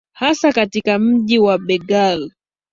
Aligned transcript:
hasa 0.13 0.51
katika 0.51 0.99
mji 0.99 1.39
wa 1.39 1.57
begal 1.57 2.31